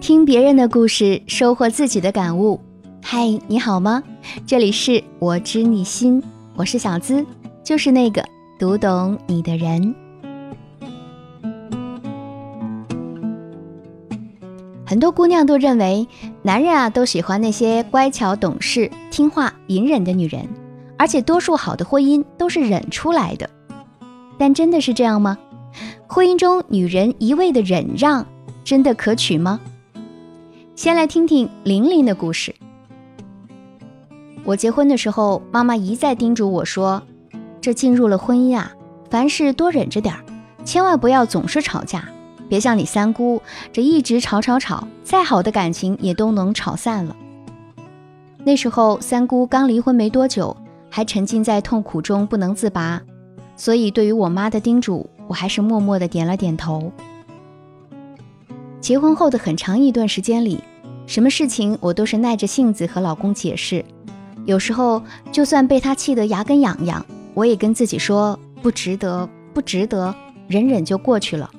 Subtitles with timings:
[0.00, 2.58] 听别人的故事，收获自己的感悟。
[3.02, 4.02] 嗨，你好吗？
[4.46, 6.22] 这里是我知你心，
[6.56, 7.24] 我是小资，
[7.62, 8.24] 就是那个
[8.58, 9.94] 读懂你的人。
[14.86, 16.08] 很多姑娘都认为，
[16.42, 20.48] 男人啊都喜欢那些乖巧懂事、听话、隐忍的女人，
[20.96, 23.48] 而且多数好的婚姻都是忍出来的。
[24.38, 25.36] 但真的是这样吗？
[26.06, 28.26] 婚姻中女人一味的忍让，
[28.64, 29.60] 真的可取吗？
[30.80, 32.54] 先来听听玲玲的故事。
[34.44, 37.02] 我结婚的时候，妈妈一再叮嘱我说
[37.60, 38.72] ：“这进入了婚姻啊，
[39.10, 40.24] 凡事多忍着点儿，
[40.64, 42.08] 千万不要总是吵架。
[42.48, 47.14] 别像你三姑这一直吵吵吵，再好的感情也都能吵散了。”
[48.42, 50.56] 那时候三姑刚离婚没多久，
[50.88, 53.02] 还沉浸在痛苦中不能自拔，
[53.54, 56.90] 所以对于我妈的叮嘱，我还是默默的点了点头。
[58.80, 60.58] 结婚后的很长一段时间里。
[61.10, 63.84] 什么事情我都是耐着性子和老公解释，
[64.44, 67.04] 有时候就算被他气得牙根痒痒，
[67.34, 70.14] 我也跟自己说不值得，不值得，
[70.46, 71.50] 忍忍就过去了。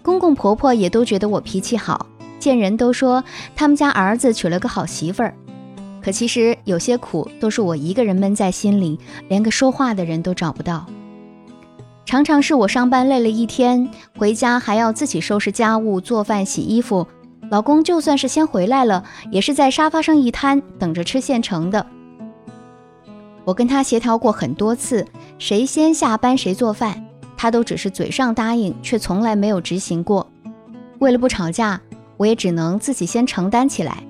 [0.00, 2.06] 公公婆婆也都觉得我脾气好，
[2.38, 3.22] 见人都说
[3.54, 5.34] 他们家儿子娶了个好媳妇儿。
[6.00, 10.86] 可其实有些苦都是我一个人闷在心里，连个说话的人都找不到。
[12.06, 17.06] 常常是我上班累了一天，回家还要自己收拾家务、做饭、洗衣服。
[17.50, 21.86] 老公就算是先回来了，也是在沙发上一瘫，等着吃现成的。
[23.44, 25.06] 我跟他协调过很多次，
[25.38, 27.02] 谁先下班谁做饭，
[27.36, 30.30] 他都只是嘴上答应，却从来没有执行过。
[30.98, 31.80] 为了不吵架，
[32.18, 34.02] 我也只能自己先承担起来。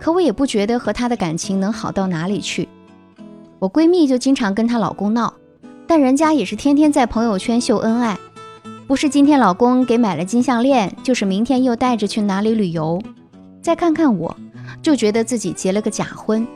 [0.00, 2.68] 可我也不觉得和他的感情能好到哪里去。
[3.60, 5.32] 我闺蜜就经常跟她老公闹，
[5.86, 8.18] 但人家也是天天在朋友圈秀恩爱。
[8.86, 13.00] 不是今天老公给买了金项链，就是明天又带着去哪里旅游。
[13.62, 14.36] 再看看我，
[14.82, 16.46] 就觉得自己结了个假婚。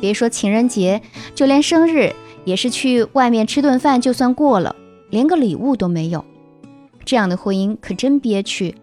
[0.00, 1.02] 别说情人节，
[1.34, 2.12] 就连生日
[2.44, 4.74] 也是去外面吃顿饭就算过了，
[5.10, 6.24] 连个礼物都没有。
[7.04, 8.74] 这样的婚姻可真憋屈。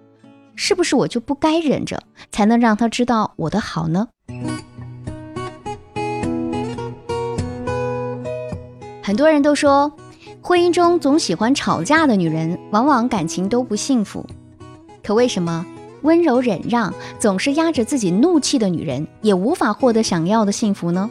[0.55, 4.07] 是不是我就不该忍着，才能让他知道我的好呢？
[9.01, 9.91] 很多人都说。
[10.41, 14.25] 婚姻中总喜欢吵架的女人，往往感情都不幸福。
[15.03, 15.65] 可为什么
[16.01, 21.09] 温柔忍让、总是压着自己怒气的女人，也无法获得想要的幸福呢？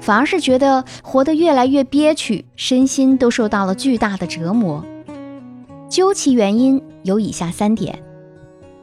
[0.00, 4.84] 反而是觉得活得越来越憋屈，身心都受到了巨大的折磨。
[5.88, 8.02] 究其原因，有以下三点：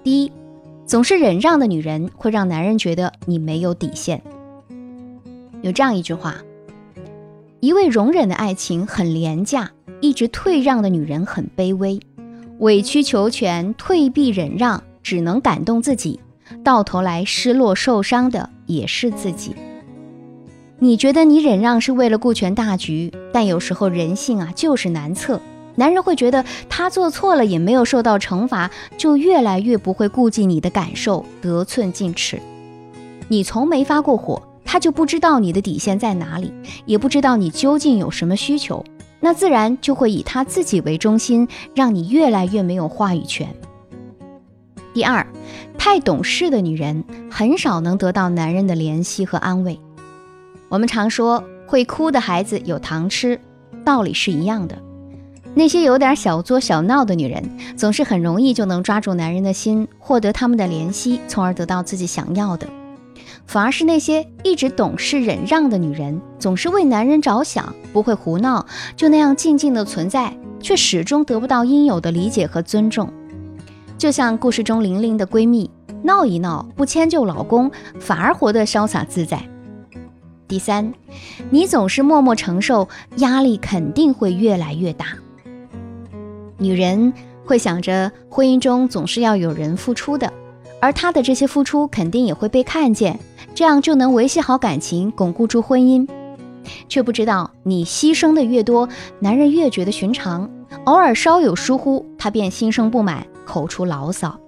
[0.04, 0.32] 第一，
[0.86, 4.22] 总是忍让的女人会让男人觉得你没有底线。
[5.62, 6.36] 有这样一句话。
[7.62, 12.00] 一味容忍的爱情很廉价，一直退让的女人很卑微，
[12.60, 16.22] 委曲求全、退避忍让，只能感动自己，
[16.64, 19.54] 到头来失落受伤的也是自己。
[20.80, 25.42] 你觉得你忍让是为了顾全大局，但有时候人性啊就是难测。
[25.76, 32.40] 男人会觉得他做错了也没有受到惩罚，就越来越不会顾及你的感受，得寸进尺。
[33.28, 34.42] 你从没发过火。
[34.72, 36.54] 他就不知道你的底线在哪里，
[36.86, 38.86] 也不知道你究竟有什么需求，
[39.20, 43.52] 那自然就会以他自己为中心，让你越来越没有话语权。
[44.94, 45.26] 第二，
[45.76, 49.80] 太懂事的女人很少能得到男人的怜惜和安慰。
[50.68, 53.42] 我们常说会哭的孩子有糖吃，
[53.84, 54.78] 道理是一样的。
[55.56, 57.44] 那些有点小作小闹的女人，
[57.76, 62.70] 总是很容易就能抓住男人的心，获得他们的怜惜，从而得到自己想要的。
[63.50, 68.64] 反而是那些一直懂事忍让的女人，总是为男人着想，不会胡闹，
[68.96, 73.12] 就那样静静的存在，却始终得不到应有的理解和尊重。
[73.98, 75.68] 就像故事中玲玲的闺蜜，
[76.04, 79.44] 闹一闹不迁就老公，反而活得潇洒自在。
[80.48, 80.94] 第三，
[81.50, 85.08] 你总是默默承受，压力肯定会越来越大。
[86.60, 87.12] 女人
[87.44, 90.32] 会想着婚姻中总是要有人付出的。
[90.82, 93.20] 而她的这些付出肯定也会被看见，
[93.60, 96.08] 这样就能维系好感情，巩固住婚姻。
[96.88, 98.88] 却不知道你牺牲的越多，
[99.20, 100.50] 男人越觉得寻常，
[100.86, 104.40] 偶尔稍有疏忽，他便心生不满，口出牢骚。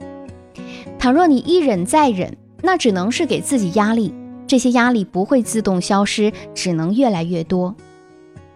[0.97, 4.13] 倘若你一忍再忍，那只能是给自己压力，
[4.47, 7.75] 这些压力不会自动消失，只能越来越多。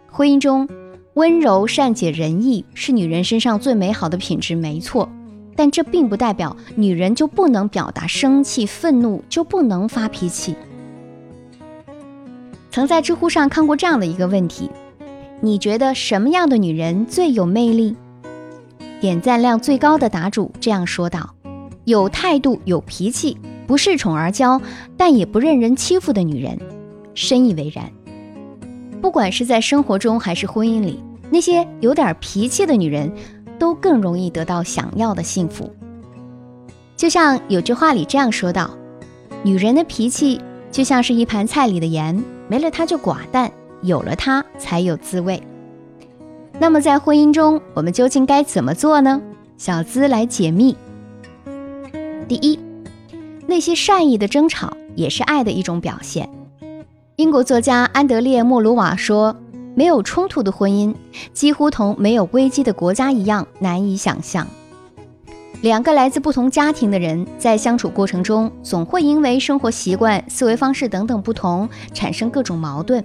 [0.10, 0.70] 婚姻中，
[1.16, 5.10] 温柔、善解人意是女人身上最美好的品质，没错。
[5.56, 10.56] 但这并不代表女人就不能表达生气、愤怒，就不能发脾气。
[12.72, 14.70] 曾在知乎上看过这样的一个问题：
[15.40, 17.96] 你觉得什么样的女人最有魅力？
[19.00, 21.36] 点赞量最高的答主这样说道
[21.86, 23.38] ：“有态度、有脾气，
[23.68, 24.62] 不恃宠而骄，
[24.98, 26.60] 但也不任人欺负的女人，
[27.14, 27.90] 深以为然。
[29.02, 31.00] 不管是在生活中还是婚姻里，
[31.30, 33.12] 那些有点脾气的女人，
[33.58, 35.70] 都更容易得到想要的幸福。
[36.96, 38.70] 就像有句话里这样说道
[39.44, 40.40] ：“女人的脾气
[40.72, 45.42] 就像是一盘菜里的盐，没了它就寡淡，有了它才有滋味。”
[46.58, 49.22] 那么在婚姻中，我们究竟该怎么做呢？
[49.58, 50.76] 小资来解密。
[52.28, 52.60] 第一，
[53.46, 56.30] 那些善意的争吵也是爱的一种表现。
[57.18, 59.36] 英国作家安德烈·莫鲁瓦说
[59.76, 60.96] ：“没有冲突的婚姻，
[61.34, 64.48] 几乎同没有危机的国家一样难以想象。
[65.62, 73.04] 两个来自不同家庭的人在相处过程中，总会因为生活习惯、思维方式等等不同，产生各种矛盾。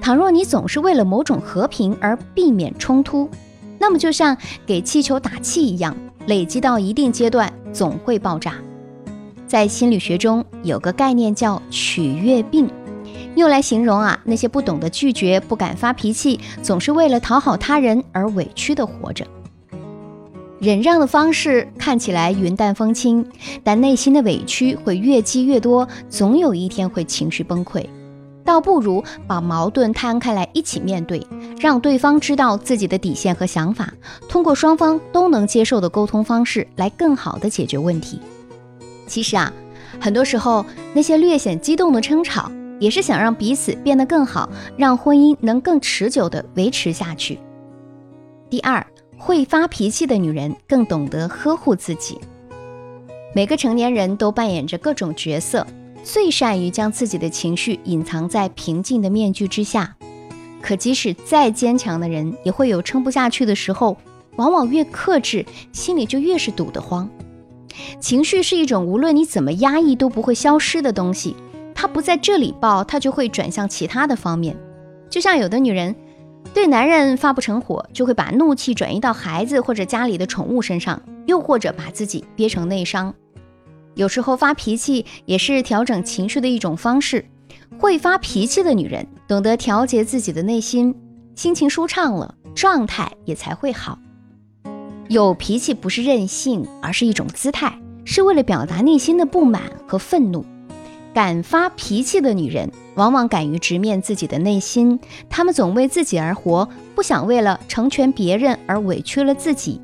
[0.00, 3.28] 倘若你总是为了某种和平而避免冲突，
[3.78, 5.96] 那么就像给气球打气一样，
[6.26, 8.54] 累积到一定阶段总会爆炸。
[9.46, 12.68] 在心理学中有个概念叫取悦病。”
[13.36, 19.26] 用来形容啊那些不懂得拒绝、不敢发脾气、总是为了讨好他人而委屈的活着。
[20.58, 23.24] 忍让的方式看起来云淡风轻，
[23.62, 27.84] 但内心的委屈会越积越多，总有一天会情绪崩溃。
[28.42, 31.20] 倒不如把矛盾摊开来一起面对，
[31.58, 33.92] 让对方知道自己的底线和想法，
[34.30, 38.18] 通过双方都能接受的沟通方式来更好的解决问题。
[39.06, 39.52] 其实啊，
[40.00, 42.50] 很多时候那些略显激动的争吵。
[42.78, 47.38] 也是想让彼此变得更好，让婚姻能更持久地维持下去。
[48.48, 48.86] 第二，
[49.16, 52.18] 会发脾气的女人更懂得呵护自己。
[53.34, 55.66] 每个成年人都扮演着各种角色，
[56.02, 59.96] 最善于将自己的情绪隐藏在平静的面具之下。
[60.62, 63.96] 可即使再坚强的人，也会有撑不下去的时候。
[64.36, 67.08] 往往越克制，心里就越是堵得慌。
[67.98, 71.34] 情绪是一种无论你怎么压抑都不会消失的东西。
[71.76, 74.56] 他不在这里爆，他就会转向其他的方面。
[75.10, 75.94] 就像有的女人
[76.54, 83.14] 对男人发不成火，就会把怒气转移到孩子或者家里的宠物身上，又或者把自己憋成内伤。
[83.94, 87.24] 有时候发脾气也是调整情绪的一种方式。
[87.78, 90.94] 会发脾气的女人懂得调节自己的内心，
[91.34, 93.98] 心情舒畅了，状态也才会好。
[95.08, 100.44] 有脾气不是任性，而是一种姿态，是为了表达内心的不满和愤怒。
[101.16, 105.00] 敢发脾气的女人，往往敢于直面自己的内心。
[105.30, 109.80] 她们总为自己而活，不想为了成全别人而委屈了自己。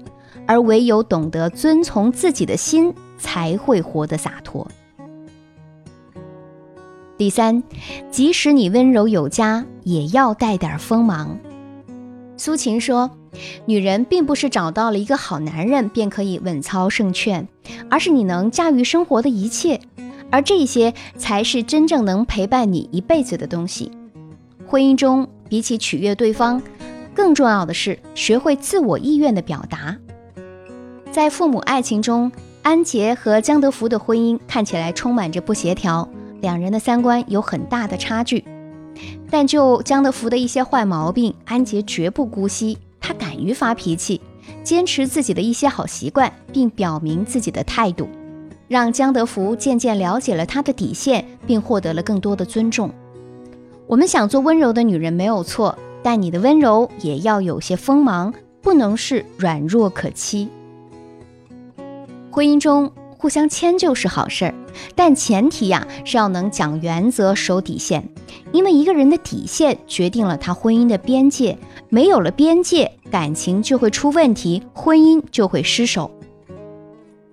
[0.46, 4.68] 而唯有懂得遵从自己的心，才会活得洒脱。
[7.16, 7.62] 第三，
[8.10, 11.38] 即使你温柔有加，也要带点锋芒。
[12.36, 13.10] 苏秦说
[13.64, 17.48] ：“女人并不是找到了一个好男人便可以稳操胜券，
[17.88, 19.80] 而是你能驾驭生活的一切。”
[20.32, 23.92] 而这些才是真正能陪伴你一辈子的东西。
[24.66, 26.60] 婚姻中，比起取悦对方，
[27.14, 29.94] 更重要的是学会自我意愿的表达。
[31.10, 32.32] 在父母爱情中，
[32.62, 36.08] 安杰和江德福的婚姻看起来充满着不协调，
[36.40, 38.42] 两人的三观有很大的差距。
[39.30, 44.18] 但就江德福的一些坏毛病，安杰绝不姑息，他敢于发脾气，
[44.64, 48.08] 坚持自己的一些好习惯，并表明自己的态度。
[48.72, 52.90] 让江德福渐渐了解了他的底线，并获得了更多的尊重。
[53.86, 60.48] 我们想做温柔的女人没有错，但你的温柔也要有些锋芒，不能是软弱可欺。
[62.30, 64.54] 婚姻中互相迁就是好事儿，
[64.94, 68.08] 但前提呀是要能讲原则、守底线，
[68.52, 71.58] 因为一个人的底线决定了他婚姻的边界，
[71.90, 76.10] 没有了边界，感情就会出问题，婚姻就会失守。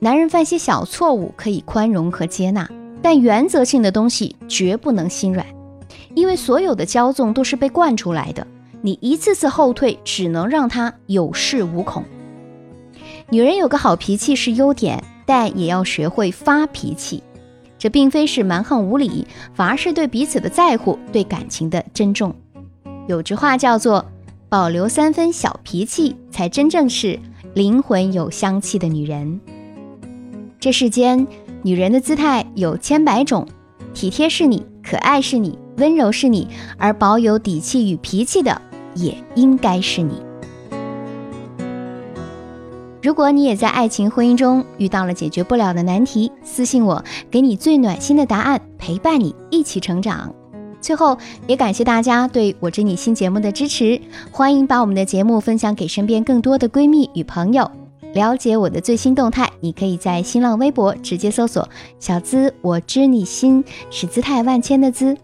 [0.01, 2.69] 男人犯些小错误可以宽容和接纳，
[3.01, 5.45] 但原则性的东西绝不能心软，
[6.15, 8.47] 因为所有的骄纵都是被惯出来的。
[8.81, 12.05] 你一次次后退，只能让他有恃无恐。
[13.29, 17.21] 女人有个好脾气是优点，但也要学会发脾气。
[17.77, 22.33] 这并非是蛮横无理，反而是对彼此的在乎，对感情的珍重。
[23.09, 24.05] 有句话叫做
[24.47, 27.19] ：“保留三分小脾气，才真正是
[27.53, 29.39] 灵魂有香气的女人。”
[30.59, 31.25] 这世间，
[31.61, 33.47] 女人的姿态有千百种，
[33.93, 38.61] 体贴是你，可爱是你，温柔是你，而保有底气与脾气的，
[38.93, 40.21] 也应该是你。
[43.01, 47.01] 如果你也在爱情婚姻中遇到了解决不了的难题，私信我，
[47.31, 50.35] 给你最暖心的答案，陪伴你一起成长。
[50.81, 57.71] 最后，也感谢大家对我知你新节目的支持，欢迎把我们的节目分享给身边更多的闺蜜与朋友。
[58.13, 61.67] 了解我的最新动态，你可以在新浪微博直接搜索
[61.99, 65.15] “小资我知你心”，是姿态万千的“资”。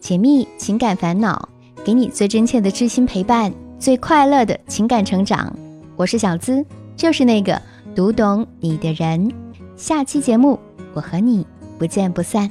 [0.00, 1.48] 解密情感烦恼，
[1.84, 5.54] 给你最真切的知心陪伴，最快乐的情感成长。
[5.96, 6.64] 我是小资，
[6.96, 7.60] 就是那个
[7.94, 9.30] 读懂你的人。
[9.76, 10.58] 下期节目，
[10.94, 11.46] 我和你
[11.78, 12.50] 不见不散。